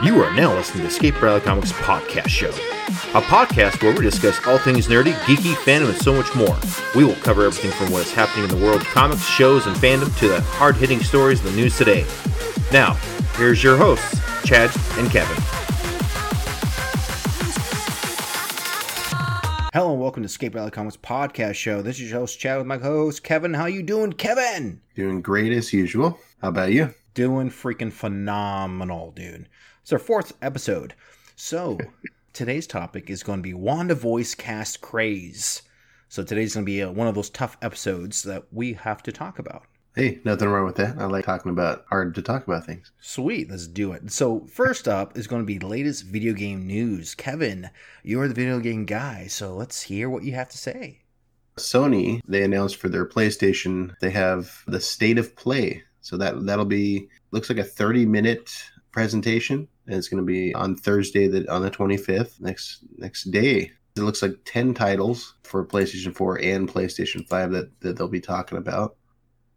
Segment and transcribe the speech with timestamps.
[0.00, 4.38] You are now listening to Escape Reality Comics Podcast Show, a podcast where we discuss
[4.46, 6.56] all things nerdy, geeky, fandom, and so much more.
[6.94, 9.74] We will cover everything from what is happening in the world of comics, shows, and
[9.74, 12.06] fandom to the hard hitting stories in the news today.
[12.72, 12.94] Now,
[13.34, 15.36] here's your hosts, Chad and Kevin.
[19.74, 21.82] Hello and welcome to Escape Reality Comics Podcast Show.
[21.82, 23.52] This is your host, Chad, with my co host, Kevin.
[23.52, 24.80] How you doing, Kevin?
[24.94, 26.20] Doing great as usual.
[26.40, 26.94] How about you?
[27.18, 29.48] Doing freaking phenomenal, dude.
[29.82, 30.94] It's our fourth episode.
[31.34, 31.76] So,
[32.32, 35.62] today's topic is going to be Wanda voice cast craze.
[36.08, 39.10] So, today's going to be uh one of those tough episodes that we have to
[39.10, 39.64] talk about.
[39.96, 40.96] Hey, nothing wrong with that.
[40.96, 42.92] I like talking about hard to talk about things.
[43.00, 44.12] Sweet, let's do it.
[44.12, 47.16] So, first up is going to be latest video game news.
[47.16, 47.70] Kevin,
[48.04, 51.00] you're the video game guy, so let's hear what you have to say.
[51.56, 55.82] Sony, they announced for their PlayStation, they have the state of play.
[56.08, 58.50] So that that'll be looks like a 30 minute
[58.92, 63.70] presentation and it's going to be on Thursday that on the 25th next next day.
[63.94, 68.20] It looks like 10 titles for PlayStation 4 and PlayStation 5 that, that they'll be
[68.20, 68.96] talking about.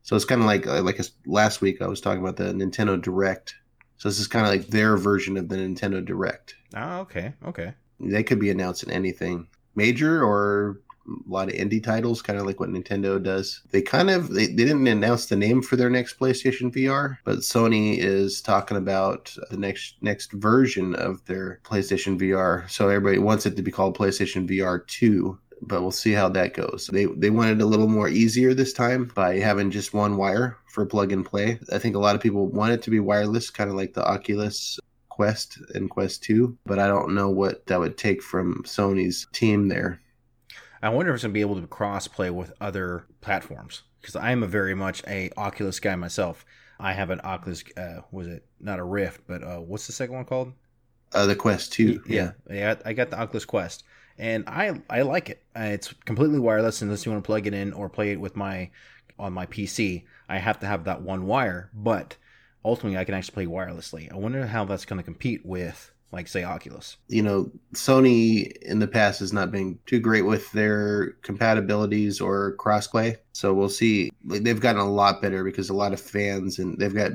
[0.01, 3.01] So it's kind of like like a, last week I was talking about the Nintendo
[3.01, 3.55] Direct.
[3.95, 6.55] So this is kind of like their version of the Nintendo Direct.
[6.75, 7.73] Oh, okay, okay.
[8.01, 12.59] They could be announcing anything major or a lot of indie titles, kind of like
[12.59, 13.61] what Nintendo does.
[13.71, 17.39] They kind of they, they didn't announce the name for their next PlayStation VR, but
[17.39, 22.69] Sony is talking about the next next version of their PlayStation VR.
[22.69, 26.55] So everybody wants it to be called PlayStation VR 2 but we'll see how that
[26.55, 26.89] goes.
[26.91, 30.57] They they wanted it a little more easier this time by having just one wire
[30.67, 31.59] for plug and play.
[31.71, 34.03] I think a lot of people want it to be wireless, kind of like the
[34.03, 34.79] Oculus
[35.09, 39.67] Quest and Quest 2, but I don't know what that would take from Sony's team
[39.67, 40.01] there.
[40.81, 44.15] I wonder if it's going to be able to cross play with other platforms because
[44.15, 46.45] I am a very much a Oculus guy myself.
[46.79, 50.15] I have an Oculus, uh, was it not a Rift, but uh, what's the second
[50.15, 50.53] one called?
[51.13, 52.03] Uh, the Quest 2.
[52.07, 52.31] Yeah.
[52.49, 53.83] yeah, I got the Oculus Quest,
[54.17, 55.43] and I I like it.
[55.55, 58.35] Uh, it's completely wireless unless you want to plug it in or play it with
[58.35, 58.71] my
[59.19, 60.05] on my PC.
[60.29, 62.15] I have to have that one wire, but
[62.63, 64.11] ultimately I can actually play wirelessly.
[64.11, 66.97] I wonder how that's going to compete with like say Oculus.
[67.07, 72.55] You know, Sony in the past has not been too great with their compatibilities or
[72.57, 73.17] crossplay.
[73.33, 74.11] So we'll see.
[74.25, 77.11] Like, they've gotten a lot better because a lot of fans and they've got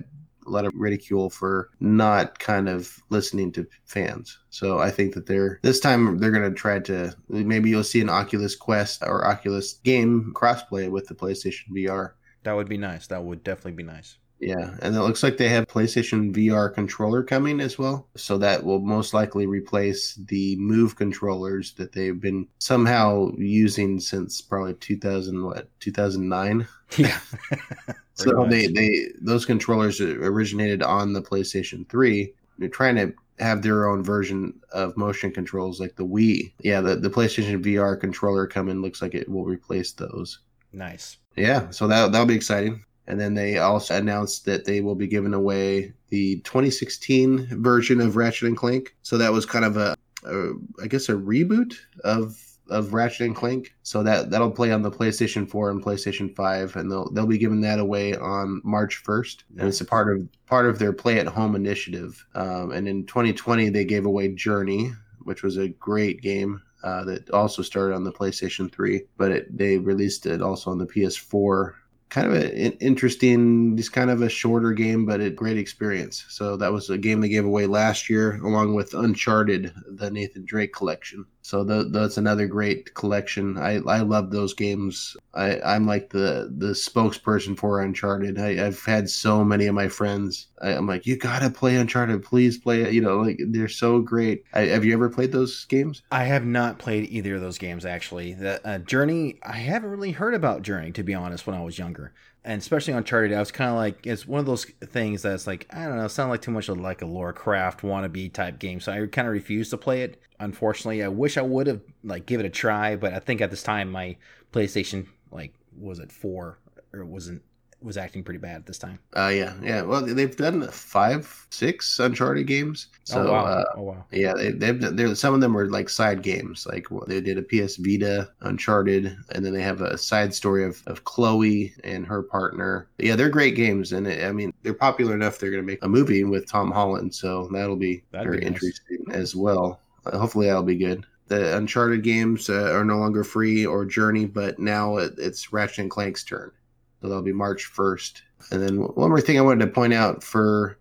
[0.47, 4.39] a lot of ridicule for not kind of listening to fans.
[4.51, 8.01] So I think that they're this time they're going to try to maybe you'll see
[8.01, 12.13] an Oculus Quest or Oculus game crossplay with the PlayStation VR.
[12.45, 13.09] That would be nice.
[13.09, 14.19] That would definitely be nice.
[14.39, 18.07] Yeah, and it looks like they have PlayStation VR controller coming as well.
[18.17, 24.43] So that will most likely replace the Move controllers that they've been somehow using since
[24.43, 26.67] probably 2000 what 2009.
[26.97, 27.19] Yeah.
[28.15, 28.51] so much.
[28.51, 32.33] they they those controllers originated on the PlayStation 3.
[32.59, 36.53] They're trying to have their own version of motion controls like the Wii.
[36.61, 40.39] Yeah, the, the PlayStation VR controller coming looks like it will replace those.
[40.73, 41.19] Nice.
[41.37, 42.85] Yeah, so that that'll be exciting.
[43.07, 48.17] And then they also announced that they will be giving away the 2016 version of
[48.17, 48.95] Ratchet and Clank.
[49.03, 50.53] So that was kind of a, a
[50.83, 51.75] I guess, a reboot
[52.05, 53.75] of of Ratchet and Clank.
[53.83, 57.39] So that that'll play on the PlayStation 4 and PlayStation 5, and they'll they'll be
[57.39, 59.45] giving that away on March 1st.
[59.59, 62.25] And it's a part of part of their Play at Home initiative.
[62.35, 66.63] Um, and in 2020, they gave away Journey, which was a great game.
[66.85, 70.79] Uh, that also started on the PlayStation 3, but it, they released it also on
[70.79, 71.73] the PS4
[72.09, 76.25] kind of an interesting, just kind of a shorter game, but a great experience.
[76.29, 80.45] So that was a game they gave away last year, along with Uncharted, the Nathan
[80.45, 81.27] Drake collection.
[81.47, 83.57] So the, that's another great collection.
[83.57, 85.17] I, I love those games.
[85.33, 88.37] I, I'm like the the spokesperson for Uncharted.
[88.37, 90.49] I, I've had so many of my friends.
[90.61, 92.25] I, I'm like, you gotta play Uncharted.
[92.25, 92.93] Please play it.
[92.93, 94.43] You know, like they're so great.
[94.55, 96.03] I, have you ever played those games?
[96.11, 98.35] I have not played either of those games actually.
[98.35, 101.47] The uh, Journey, I haven't really heard about Journey to be honest.
[101.47, 101.96] When I was younger,
[102.45, 105.67] and especially Uncharted, I was kind of like, it's one of those things that's like,
[105.71, 108.79] I don't know, sound like too much of like a Lara Croft wannabe type game.
[108.81, 110.21] So I kind of refused to play it.
[110.39, 113.51] Unfortunately, I wish I would have like give it a try, but I think at
[113.51, 114.17] this time my
[114.53, 116.59] PlayStation like was it four
[116.93, 117.43] or it wasn't
[117.87, 118.99] was acting pretty bad at this time.
[119.17, 119.83] Uh, yeah, yeah.
[119.83, 122.89] Well, they've done five, six Uncharted games.
[123.05, 123.45] So, oh wow!
[123.45, 124.05] Uh, oh wow!
[124.11, 125.15] Yeah, they, they've there.
[125.15, 126.67] Some of them were like side games.
[126.67, 130.65] Like well, they did a PS Vita Uncharted, and then they have a side story
[130.65, 132.89] of, of Chloe and her partner.
[132.99, 135.39] Yeah, they're great games, and I mean they're popular enough.
[135.39, 138.45] They're going to make a movie with Tom Holland, so that'll be That'd very be
[138.45, 138.55] nice.
[138.55, 139.81] interesting as well.
[140.05, 141.07] Uh, hopefully, that'll be good.
[141.29, 145.79] The Uncharted games uh, are no longer free or Journey, but now it, it's Ratchet
[145.79, 146.53] and Clank's turn.
[147.01, 148.23] So that'll be March 1st.
[148.51, 150.79] And then one more thing I wanted to point out for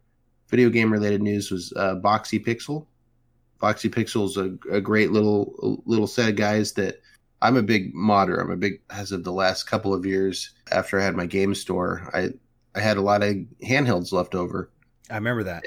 [0.50, 2.86] video game related news was uh, Boxy Pixel.
[3.62, 7.02] Boxy Pixel is a, a great little little set of guys that
[7.42, 8.40] I'm a big modder.
[8.40, 11.56] I'm a big as of the last couple of years after I had my game
[11.56, 12.10] store.
[12.14, 12.30] I
[12.76, 14.70] I had a lot of handhelds left over.
[15.10, 15.64] I remember that.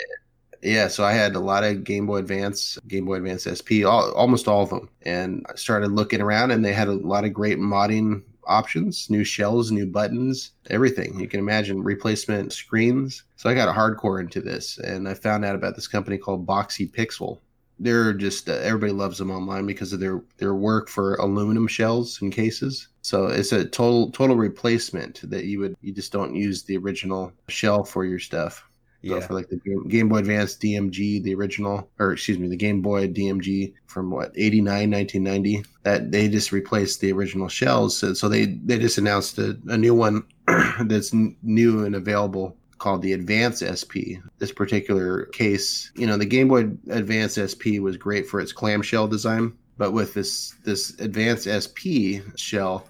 [0.63, 4.11] Yeah, so I had a lot of Game Boy Advance, Game Boy Advance SP, all,
[4.13, 7.33] almost all of them, and I started looking around, and they had a lot of
[7.33, 13.25] great modding options, new shells, new buttons, everything you can imagine, replacement screens.
[13.37, 16.91] So I got hardcore into this, and I found out about this company called Boxy
[16.91, 17.39] Pixel.
[17.81, 22.21] They're just uh, everybody loves them online because of their their work for aluminum shells
[22.21, 22.89] and cases.
[23.03, 27.33] So it's a total total replacement that you would you just don't use the original
[27.49, 28.68] shell for your stuff.
[29.03, 29.21] Yeah.
[29.21, 32.57] So for like the Game, Game, Boy Advance DMG, the original, or excuse me, the
[32.57, 37.97] Game Boy DMG from what 89, 1990, that they just replaced the original shells.
[37.97, 40.25] So, so they they just announced a, a new one
[40.81, 44.19] that's new and available called the Advance SP.
[44.39, 49.07] This particular case, you know, the Game Boy Advance SP was great for its clamshell
[49.07, 52.89] design, but with this this Advance SP shell,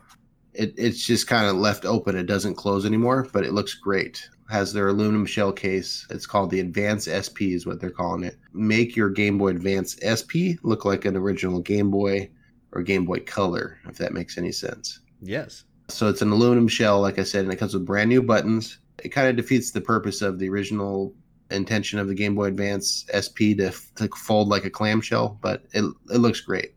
[0.55, 2.17] it, it's just kind of left open.
[2.17, 6.07] It doesn't close anymore, but it looks great has their aluminum shell case.
[6.11, 8.37] It's called the Advance SP, is what they're calling it.
[8.53, 12.31] Make your Game Boy Advance SP look like an original Game Boy
[12.73, 15.01] or Game Boy Color, if that makes any sense.
[15.21, 15.65] Yes.
[15.89, 18.79] So it's an aluminum shell, like I said, and it comes with brand new buttons.
[19.03, 21.15] It kind of defeats the purpose of the original
[21.51, 25.85] intention of the Game Boy Advance SP to, to fold like a clamshell, but it,
[26.11, 26.75] it looks great.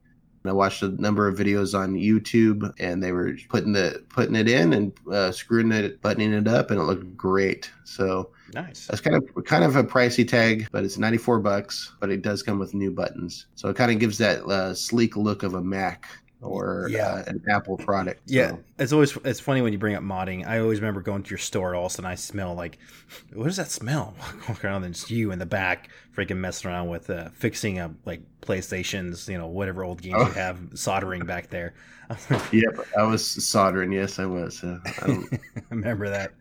[0.50, 4.50] I watched a number of videos on YouTube, and they were putting the putting it
[4.50, 7.72] in and uh, screwing it, buttoning it up, and it looked great.
[7.84, 8.88] So nice.
[8.88, 11.94] That's kind of kind of a pricey tag, but it's ninety four bucks.
[12.00, 15.16] But it does come with new buttons, so it kind of gives that uh, sleek
[15.16, 16.08] look of a Mac
[16.42, 17.08] or yeah.
[17.08, 18.30] Uh, an Apple product.
[18.30, 18.36] So.
[18.36, 20.46] Yeah, it's always it's funny when you bring up modding.
[20.46, 21.76] I always remember going to your store.
[21.76, 22.80] All of a sudden, I smell like,
[23.34, 24.16] what does that smell?
[24.50, 27.94] Walk around and it's you in the back, freaking messing around with uh, fixing a
[28.06, 30.28] like PlayStations, you know, whatever old games oh.
[30.28, 31.74] you have, soldering back there.
[32.52, 33.92] yep, I was soldering.
[33.92, 34.64] Yes, I was.
[34.64, 36.34] Uh, I, I remember that.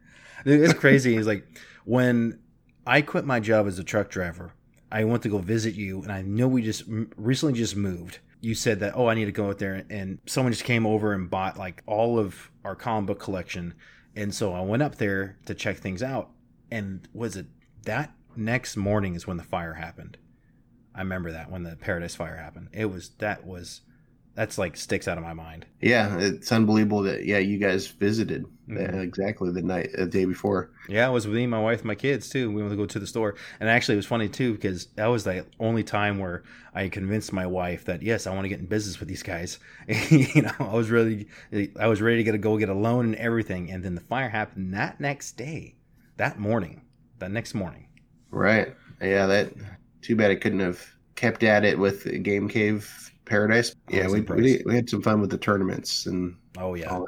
[0.44, 1.16] It's crazy.
[1.16, 1.46] It's like
[1.84, 2.38] when
[2.86, 4.52] I quit my job as a truck driver.
[4.92, 6.82] I went to go visit you, and I know we just
[7.16, 10.52] recently just moved you said that oh i need to go out there and someone
[10.52, 13.74] just came over and bought like all of our comic book collection.
[14.16, 16.30] And so i went up there to check things out
[16.70, 17.46] and was it
[17.84, 20.16] that next morning is when the fire happened.
[20.94, 22.68] I remember that when the paradise fire happened.
[22.72, 23.82] It was that was
[24.34, 25.66] that's like sticks out of my mind.
[25.80, 28.98] Yeah, it's unbelievable that yeah you guys visited mm-hmm.
[28.98, 30.70] exactly the night the day before.
[30.88, 32.50] Yeah, I was with me, my wife, my kids too.
[32.50, 35.06] We went to go to the store, and actually it was funny too because that
[35.06, 36.44] was the only time where
[36.74, 39.58] I convinced my wife that yes, I want to get in business with these guys.
[39.88, 41.28] you know, I was really
[41.78, 44.00] I was ready to get a go get a loan and everything, and then the
[44.00, 45.74] fire happened that next day,
[46.16, 46.82] that morning,
[47.18, 47.88] that next morning.
[48.30, 48.74] Right.
[49.00, 49.26] Yeah.
[49.26, 49.52] That.
[50.02, 50.82] Too bad I couldn't have
[51.14, 53.74] kept at it with Game Cave Paradise.
[53.88, 56.36] Yeah, we, we, we had some fun with the tournaments and.
[56.58, 57.00] Oh yeah,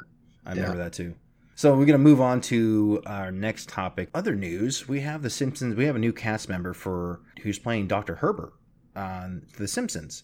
[0.45, 0.83] I remember yeah.
[0.85, 1.13] that too.
[1.55, 4.09] So we're gonna move on to our next topic.
[4.13, 5.75] Other news: We have the Simpsons.
[5.75, 8.53] We have a new cast member for who's playing Doctor Hibbert
[8.95, 10.23] on The Simpsons.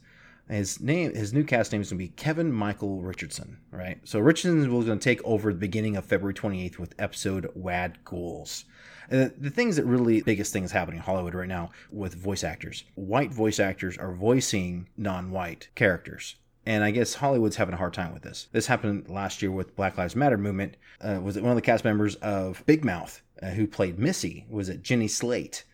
[0.50, 4.00] His name, his new cast name is going to be Kevin Michael Richardson, right?
[4.04, 8.00] So Richardson was going to take over the beginning of February 28th with episode Wad
[8.04, 8.66] Goals.
[9.10, 12.84] And the things that really biggest things happening in Hollywood right now with voice actors.
[12.96, 16.36] White voice actors are voicing non-white characters.
[16.66, 18.48] And I guess Hollywood's having a hard time with this.
[18.52, 20.78] This happened last year with Black Lives Matter movement.
[21.02, 24.46] Uh, was it one of the cast members of Big Mouth uh, who played Missy?
[24.50, 25.66] Was it Jenny Slate?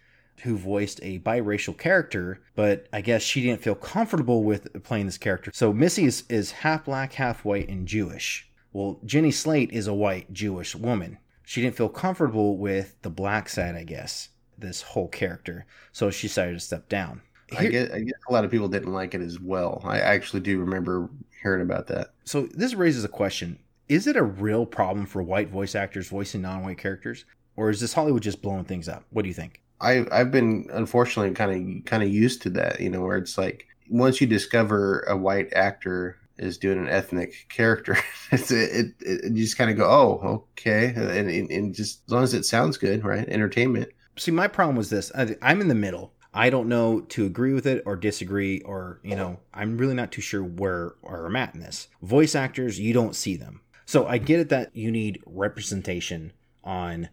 [0.41, 5.17] who voiced a biracial character, but I guess she didn't feel comfortable with playing this
[5.17, 5.51] character.
[5.53, 8.49] So Missy is, is half black, half white, and Jewish.
[8.73, 13.49] Well, Jenny Slate is a white Jewish woman she didn't feel comfortable with the black
[13.49, 15.65] side, I guess, this whole character.
[15.91, 17.21] So she decided to step down.
[17.51, 19.81] Here, I, guess, I guess a lot of people didn't like it as well.
[19.85, 21.09] I actually do remember
[21.41, 22.09] hearing about that.
[22.23, 23.59] So this raises a question.
[23.87, 27.25] Is it a real problem for white voice actors voicing non-white characters?
[27.55, 29.05] Or is this Hollywood just blowing things up?
[29.11, 29.61] What do you think?
[29.79, 33.37] I I've been unfortunately kind of kind of used to that, you know, where it's
[33.37, 37.97] like once you discover a white actor is doing an ethnic character.
[38.31, 42.01] it's it, it, it you just kind of go, oh, okay, and, and, and just
[42.07, 43.27] as long as it sounds good, right?
[43.29, 43.89] Entertainment.
[44.17, 45.11] See, my problem was this:
[45.41, 46.13] I'm in the middle.
[46.33, 50.11] I don't know to agree with it or disagree, or you know, I'm really not
[50.11, 51.87] too sure where where I'm at in this.
[52.01, 57.09] Voice actors, you don't see them, so I get it that you need representation on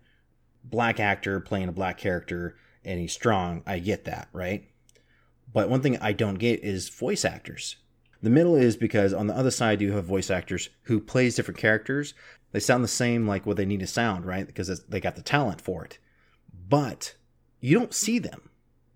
[0.64, 3.62] black actor playing a black character and he's strong.
[3.66, 4.68] I get that, right?
[5.52, 7.76] But one thing I don't get is voice actors
[8.22, 11.58] the middle is because on the other side you have voice actors who plays different
[11.58, 12.14] characters.
[12.52, 14.46] They sound the same like what they need to sound, right?
[14.46, 15.98] Because they got the talent for it.
[16.68, 17.14] But
[17.60, 18.50] you don't see them.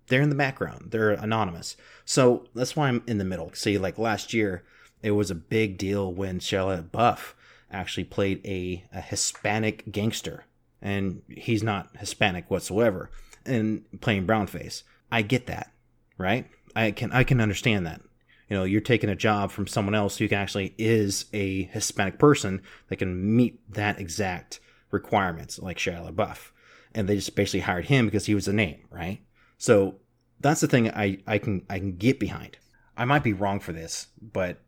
[0.09, 0.91] they're in the background.
[0.91, 1.77] They're anonymous.
[2.05, 3.51] So that's why I'm in the middle.
[3.55, 4.65] See, like last year,
[5.03, 7.35] it was a big deal when Shia Buff
[7.71, 10.45] actually played a, a Hispanic gangster,
[10.81, 13.11] and he's not Hispanic whatsoever,
[13.45, 14.83] and playing brownface.
[15.11, 15.73] I get that,
[16.19, 16.47] right?
[16.75, 18.01] I can I can understand that.
[18.49, 22.19] You know, you're taking a job from someone else who can actually is a Hispanic
[22.19, 24.61] person that can meet that exact
[24.91, 26.53] requirements, like Shia LaBeouf,
[26.95, 29.21] and they just basically hired him because he was a name, right?
[29.59, 29.97] So
[30.41, 32.59] that's the thing I I can I can get behind.
[32.97, 34.63] I might be wrong for this, but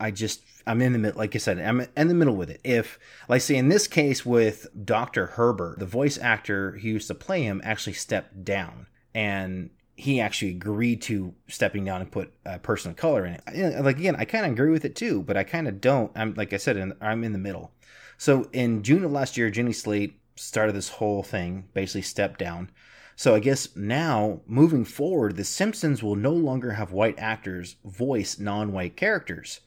[0.00, 1.18] I just I'm in the middle.
[1.18, 2.60] Like I said, I'm in the middle with it.
[2.64, 7.14] If, like, say in this case with Doctor Hibbert, the voice actor who used to
[7.14, 12.58] play him actually stepped down, and he actually agreed to stepping down and put a
[12.58, 13.84] person of color in it.
[13.84, 16.10] Like again, I kind of agree with it too, but I kind of don't.
[16.14, 17.72] I'm like I said, I'm in the middle.
[18.18, 22.70] So in June of last year, Jenny Slate started this whole thing, basically stepped down.
[23.16, 28.38] So I guess now, moving forward, The Simpsons will no longer have white actors voice
[28.38, 29.60] non-white characters.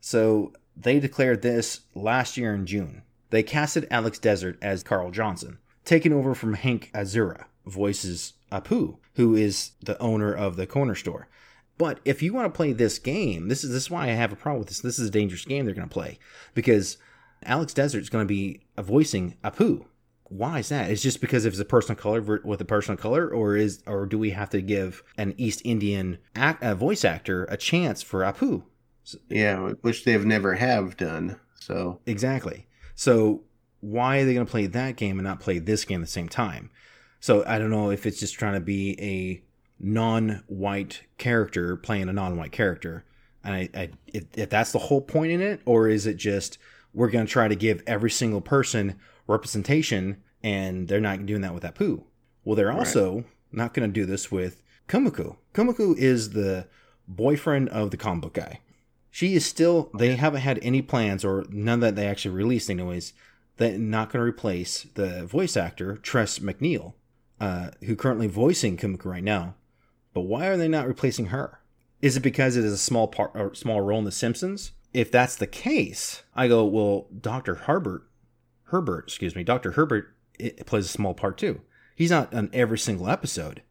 [0.00, 3.02] So they declared this last year in June.
[3.30, 9.34] They casted Alex Desert as Carl Johnson, taking over from Hank Azaria, voices Apu, who
[9.34, 11.28] is the owner of the corner store.
[11.78, 14.32] But if you want to play this game, this is this is why I have
[14.32, 14.80] a problem with this.
[14.80, 16.18] This is a dangerous game they're going to play
[16.54, 16.98] because
[17.44, 19.86] Alex Desert is going to be voicing Apu.
[20.24, 20.90] Why is that?
[20.90, 23.56] It's just because if it's a person of color with a person of color, or
[23.56, 28.00] is or do we have to give an East Indian act, voice actor a chance
[28.00, 28.62] for Apu?
[29.28, 31.38] Yeah, which they've never have done.
[31.54, 32.66] So exactly.
[32.94, 33.42] So
[33.80, 36.12] why are they going to play that game and not play this game at the
[36.12, 36.70] same time?
[37.22, 39.40] So I don't know if it's just trying to be a
[39.78, 43.04] non-white character playing a non-white character,
[43.44, 46.58] and I, I if, if that's the whole point in it, or is it just
[46.92, 48.98] we're going to try to give every single person
[49.28, 52.02] representation, and they're not doing that with Apu?
[52.42, 53.26] Well, they're also right.
[53.52, 55.36] not going to do this with Kumiko.
[55.54, 56.66] Kumiko is the
[57.06, 58.58] boyfriend of the comic book guy.
[59.12, 59.92] She is still.
[59.96, 63.12] They haven't had any plans, or none that they actually released, anyways.
[63.58, 66.94] That not going to replace the voice actor Tress MacNeille,
[67.42, 69.54] uh, who currently voicing Kumiko right now.
[70.14, 71.60] But why are they not replacing her?
[72.00, 74.72] Is it because it is a small part or small role in The Simpsons?
[74.94, 78.06] If that's the case, I go, well, Doctor Herbert,
[78.64, 80.14] Herbert, excuse me, Doctor Hibbert
[80.66, 81.60] plays a small part too.
[81.96, 83.62] He's not on every single episode.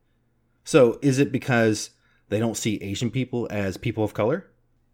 [0.64, 1.92] So is it because
[2.30, 4.52] they don't see Asian people as people of color?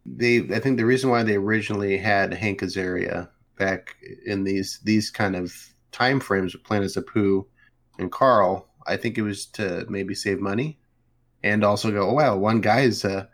[0.07, 5.09] they I think the reason why they originally had Hank Azaria back in these these
[5.09, 5.53] kind of
[5.91, 7.45] time frames with Planet Apu
[7.99, 10.77] and Carl, I think it was to maybe save money
[11.43, 13.25] and also go, oh wow, one guy is uh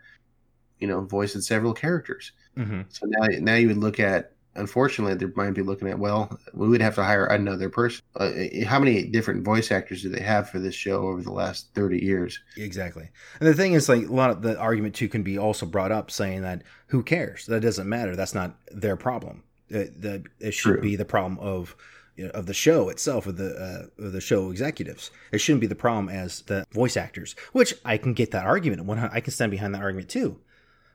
[0.80, 2.32] you know voicing several characters.
[2.56, 2.82] Mm-hmm.
[2.88, 6.68] So now now you would look at unfortunately, they might be looking at well, we
[6.68, 8.04] would have to hire another person.
[8.16, 8.30] Uh,
[8.66, 11.98] how many different voice actors do they have for this show over the last thirty
[11.98, 12.40] years?
[12.56, 13.08] Exactly.
[13.40, 15.92] And the thing is, like a lot of the argument too can be also brought
[15.92, 17.46] up, saying that who cares?
[17.46, 18.16] That doesn't matter.
[18.16, 19.42] That's not their problem.
[19.68, 20.80] It, the, it should True.
[20.80, 21.74] be the problem of
[22.16, 23.54] you know, of the show itself, of the
[23.98, 25.10] uh, of the show executives.
[25.32, 28.88] It shouldn't be the problem as the voice actors, which I can get that argument.
[29.12, 30.40] I can stand behind that argument too.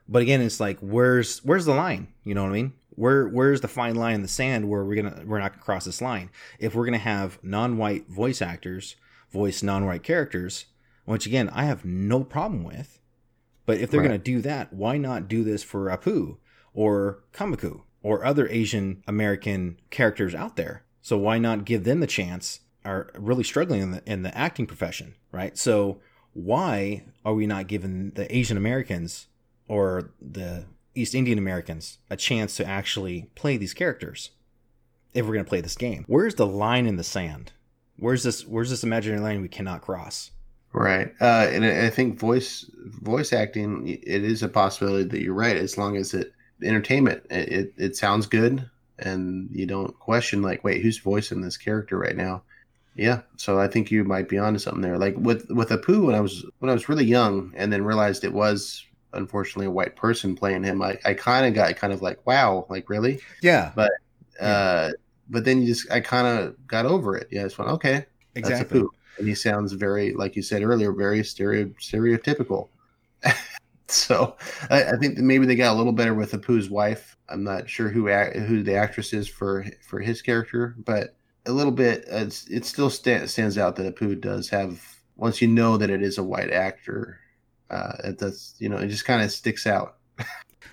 [0.08, 2.08] But again, it's like where's where's the line?
[2.24, 2.74] You know what I mean?
[3.00, 5.86] where where's the fine line in the sand where we're gonna we're not gonna cross
[5.86, 8.98] this line if we're gonna have non-white voice actors
[9.32, 10.66] voice non-white characters
[11.06, 13.00] which again i have no problem with
[13.66, 14.08] but if they're right.
[14.08, 16.38] gonna do that why not do this for apu
[16.74, 22.08] or Kumiko or other asian american characters out there so why not give them the
[22.08, 26.00] chance are really struggling in the in the acting profession right so
[26.34, 29.28] why are we not giving the asian americans
[29.68, 30.66] or the
[30.96, 34.32] East Indian Americans a chance to actually play these characters
[35.14, 36.04] if we're going to play this game.
[36.08, 37.54] Where's the line in the sand?
[37.98, 40.32] Where's this where's this imaginary line we cannot cross?
[40.72, 41.14] Right.
[41.20, 45.78] Uh, and I think voice voice acting it is a possibility that you're right as
[45.78, 48.70] long as it entertainment it, it, it sounds good
[49.02, 52.42] and you don't question like wait who's voicing this character right now
[52.96, 56.16] yeah so i think you might be onto something there like with with apu when
[56.16, 59.96] i was when i was really young and then realized it was unfortunately a white
[59.96, 63.20] person playing him, I, I kind of got kind of like, wow, like really?
[63.42, 63.72] Yeah.
[63.76, 63.92] But
[64.40, 64.92] uh,
[65.30, 67.28] but then you just I kind of got over it.
[67.32, 68.84] Yeah, I just went, okay, exactly.
[69.18, 72.70] And he sounds very, like you said earlier, very stereo stereotypical.
[74.10, 74.36] so
[74.72, 77.16] I, I, think maybe they got a little better with Apu's wife.
[77.30, 81.72] I'm not sure who who the actress is for for his character, but a little
[81.72, 82.06] bit.
[82.08, 84.84] it still st- stands out that Apu does have.
[85.16, 87.20] Once you know that it is a white actor,
[87.70, 89.98] uh, it does, you know, it just kind of sticks out.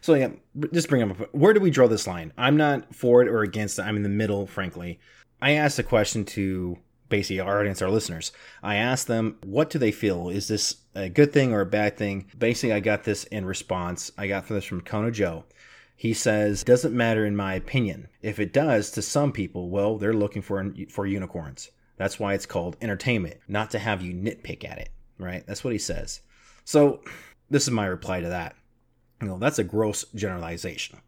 [0.00, 0.30] so yeah,
[0.72, 2.32] just bring up where do we draw this line?
[2.38, 3.82] I'm not for it or against it.
[3.82, 4.98] I'm in the middle, frankly.
[5.42, 6.78] I asked a question to
[7.08, 8.32] basically our audience, our listeners.
[8.62, 10.28] I asked them, what do they feel?
[10.28, 12.30] Is this a good thing or a bad thing?
[12.36, 14.10] Basically, I got this in response.
[14.16, 15.44] I got this from Kona Joe.
[15.96, 18.08] He says, doesn't matter in my opinion.
[18.20, 21.70] If it does to some people, well, they're looking for for unicorns.
[21.96, 25.46] That's why it's called entertainment, not to have you nitpick at it, right?
[25.46, 26.20] That's what he says.
[26.64, 27.00] So,
[27.48, 28.56] this is my reply to that.
[29.22, 30.98] You know, that's a gross generalization.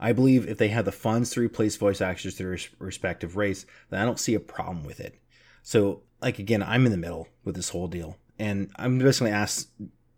[0.00, 3.66] I believe if they had the funds to replace voice actors to their respective race,
[3.90, 5.20] then I don't see a problem with it.
[5.62, 9.68] So, like again, I'm in the middle with this whole deal, and I'm basically asked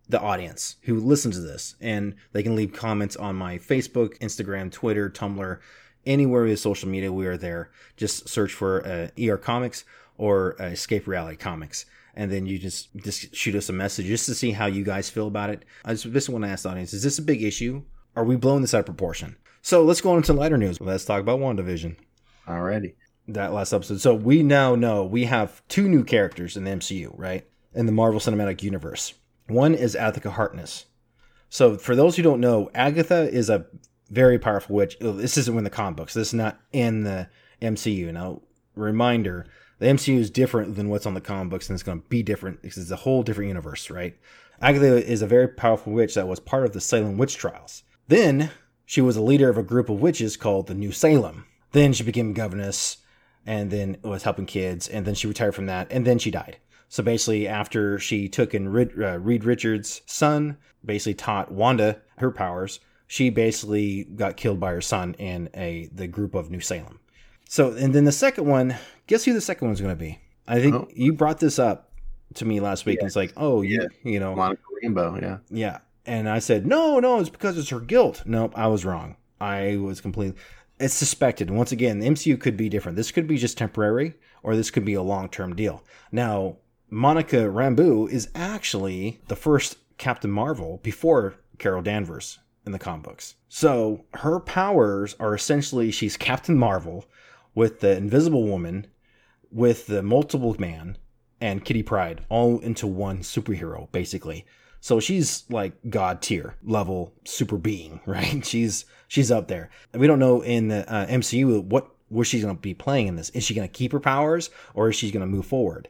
[0.08, 4.70] the audience who listens to this, and they can leave comments on my Facebook, Instagram,
[4.70, 5.58] Twitter, Tumblr,
[6.06, 7.12] anywhere with social media.
[7.12, 7.70] We are there.
[7.96, 9.84] Just search for uh, ER Comics
[10.16, 14.26] or uh, Escape Reality Comics, and then you just just shoot us a message just
[14.26, 15.64] to see how you guys feel about it.
[15.84, 17.82] I just, just want to ask the audience: Is this a big issue?
[18.16, 19.36] Are we blowing this out of proportion?
[19.62, 20.80] So let's go on to lighter news.
[20.80, 21.96] Let's talk about WandaVision.
[22.46, 22.94] Alrighty.
[23.26, 24.00] That last episode.
[24.00, 27.46] So we now know we have two new characters in the MCU, right?
[27.74, 29.14] In the Marvel Cinematic Universe.
[29.48, 30.86] One is Agatha Harkness.
[31.48, 33.66] So for those who don't know, Agatha is a
[34.10, 34.98] very powerful witch.
[35.00, 36.14] This isn't in the comic books.
[36.14, 37.28] This is not in the
[37.62, 38.12] MCU.
[38.12, 38.42] Now,
[38.74, 39.46] reminder,
[39.78, 42.22] the MCU is different than what's on the comic books, and it's going to be
[42.22, 44.18] different because it's a whole different universe, right?
[44.60, 47.82] Agatha is a very powerful witch that was part of the Salem witch trials.
[48.08, 48.50] Then
[48.84, 51.46] she was a leader of a group of witches called the New Salem.
[51.72, 52.98] Then she became governess,
[53.46, 56.58] and then was helping kids, and then she retired from that, and then she died.
[56.88, 62.30] So basically, after she took in Reed, uh, Reed Richards' son, basically taught Wanda her
[62.30, 67.00] powers, she basically got killed by her son in a the group of New Salem.
[67.48, 70.18] So, and then the second one, guess who the second one's going to be?
[70.46, 70.88] I think oh.
[70.94, 71.90] you brought this up
[72.34, 73.00] to me last week, yeah.
[73.00, 73.86] and it's like, oh, yeah.
[74.02, 75.78] you know, Monica Rambeau, yeah, yeah.
[76.06, 78.22] And I said, no, no, it's because it's her guilt.
[78.26, 79.16] Nope, I was wrong.
[79.40, 80.38] I was completely.
[80.84, 81.50] It's suspected.
[81.50, 82.96] Once again, the MCU could be different.
[82.96, 85.82] This could be just temporary, or this could be a long term deal.
[86.12, 86.58] Now,
[86.90, 93.36] Monica Rambeau is actually the first Captain Marvel before Carol Danvers in the comic books.
[93.48, 97.06] So her powers are essentially she's Captain Marvel
[97.54, 98.86] with the Invisible Woman,
[99.50, 100.98] with the Multiple Man,
[101.40, 104.44] and Kitty Pryde all into one superhero, basically.
[104.84, 108.44] So she's like god tier level super being, right?
[108.44, 109.70] She's she's up there.
[109.94, 113.16] We don't know in the uh, MCU what where she's going to be playing in
[113.16, 113.30] this.
[113.30, 115.88] Is she going to keep her powers or is she going to move forward?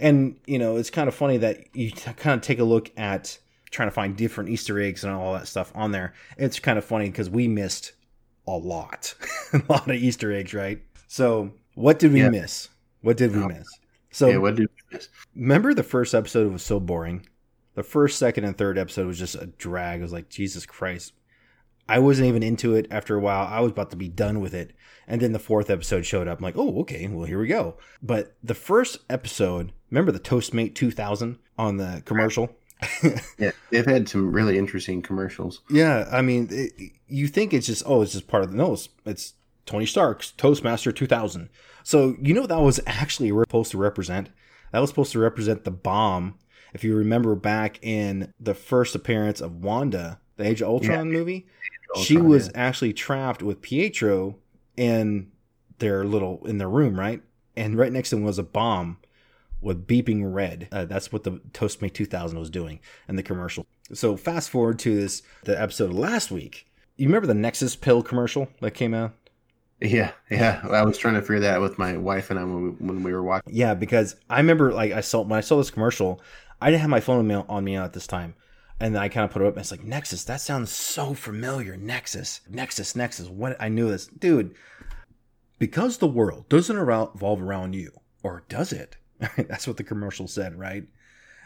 [0.00, 2.90] And you know, it's kind of funny that you t- kind of take a look
[2.96, 3.38] at
[3.70, 6.12] trying to find different Easter eggs and all that stuff on there.
[6.36, 7.92] It's kind of funny because we missed
[8.48, 9.14] a lot,
[9.52, 10.82] a lot of Easter eggs, right?
[11.06, 12.30] So, what did we yeah.
[12.30, 12.70] miss?
[13.02, 13.68] What did we miss?
[14.10, 15.08] So, yeah, what did we miss?
[15.36, 17.24] Remember the first episode was so boring.
[17.74, 20.00] The first, second, and third episode was just a drag.
[20.00, 21.12] It was like Jesus Christ.
[21.88, 23.46] I wasn't even into it after a while.
[23.46, 24.72] I was about to be done with it.
[25.06, 26.38] And then the fourth episode showed up.
[26.38, 27.76] I'm like, oh, okay, well, here we go.
[28.02, 32.54] But the first episode, remember the Toastmate 2000 on the commercial?
[33.38, 35.60] yeah, they've had some really interesting commercials.
[35.70, 36.72] Yeah, I mean, it,
[37.08, 39.34] you think it's just, oh, it's just part of the, no, it's, it's
[39.66, 41.48] Tony Stark's Toastmaster 2000.
[41.82, 44.30] So, you know, that was actually supposed to represent?
[44.72, 46.38] That was supposed to represent the bomb.
[46.72, 51.18] If you remember back in the first appearance of Wanda, the Age of Ultron yeah.
[51.18, 51.46] movie,
[51.94, 52.52] Ultron, she was yeah.
[52.54, 54.36] actually trapped with Pietro
[54.76, 55.30] in
[55.78, 57.22] their little in their room, right?
[57.56, 58.98] And right next to them was a bomb
[59.60, 60.68] with beeping red.
[60.72, 63.66] Uh, that's what the Toastmate 2000 was doing in the commercial.
[63.92, 66.66] So fast forward to this the episode last week.
[66.96, 69.14] You remember the Nexus pill commercial that came out?
[69.80, 70.60] Yeah, yeah.
[70.70, 73.02] I was trying to figure that out with my wife and I when we, when
[73.02, 73.52] we were watching.
[73.52, 76.20] Yeah, because I remember like I saw when I saw this commercial,
[76.62, 78.34] I didn't have my phone on me, at this time.
[78.80, 81.76] And I kind of put it up and it's like, Nexus, that sounds so familiar.
[81.76, 83.28] Nexus, Nexus, Nexus.
[83.28, 84.06] What I knew this.
[84.06, 84.54] Dude,
[85.58, 88.96] because the world doesn't revolve around you, or does it?
[89.36, 90.84] That's what the commercial said, right?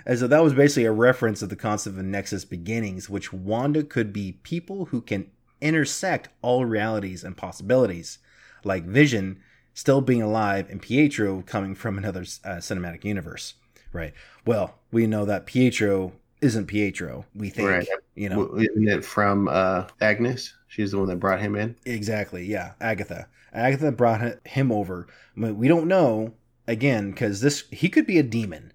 [0.07, 3.83] And so that was basically a reference of the concept of Nexus beginnings, which Wanda
[3.83, 8.18] could be people who can intersect all realities and possibilities,
[8.64, 9.40] like Vision
[9.74, 13.55] still being alive and Pietro coming from another uh, cinematic universe,
[13.92, 14.12] right?
[14.44, 17.25] Well, we know that Pietro isn't Pietro.
[17.35, 17.88] We think, right.
[18.14, 20.55] you know, isn't it from uh, Agnes?
[20.68, 21.77] She's the one that brought him in.
[21.85, 22.44] Exactly.
[22.44, 23.29] Yeah, Agatha.
[23.53, 25.07] Agatha brought him over.
[25.37, 26.35] we don't know
[26.66, 28.72] again because this he could be a demon.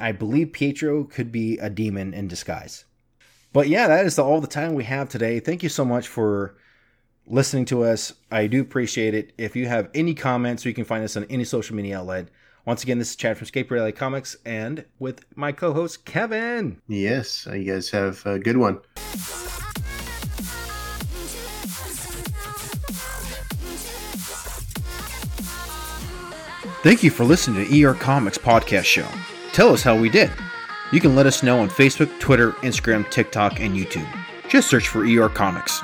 [0.00, 2.84] I believe Pietro could be a demon in disguise.
[3.52, 5.40] But yeah, that is all the time we have today.
[5.40, 6.56] Thank you so much for
[7.26, 8.12] listening to us.
[8.30, 9.32] I do appreciate it.
[9.36, 12.28] If you have any comments, you can find us on any social media outlet.
[12.64, 16.80] Once again, this is Chad from Escape Reality Comics and with my co host, Kevin.
[16.86, 18.78] Yes, you guys have a good one.
[26.84, 29.06] Thank you for listening to ER Comics Podcast Show.
[29.52, 30.30] Tell us how we did.
[30.92, 34.08] You can let us know on Facebook, Twitter, Instagram, TikTok, and YouTube.
[34.48, 35.82] Just search for ER Comics.